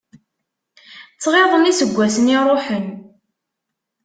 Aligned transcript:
Ttɣiḍen 1.15 1.69
iseggasen 1.71 2.31
iruḥen. 2.35 2.87